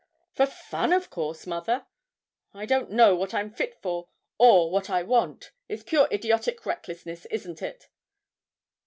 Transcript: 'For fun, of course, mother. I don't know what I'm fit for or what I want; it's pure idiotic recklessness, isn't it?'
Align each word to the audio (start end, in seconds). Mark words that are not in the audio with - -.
'For 0.31 0.47
fun, 0.47 0.93
of 0.93 1.11
course, 1.11 1.45
mother. 1.45 1.85
I 2.55 2.65
don't 2.65 2.89
know 2.89 3.15
what 3.15 3.35
I'm 3.35 3.51
fit 3.51 3.79
for 3.83 4.09
or 4.39 4.71
what 4.71 4.89
I 4.89 5.03
want; 5.03 5.51
it's 5.69 5.83
pure 5.83 6.07
idiotic 6.11 6.65
recklessness, 6.65 7.27
isn't 7.27 7.61
it?' 7.61 7.87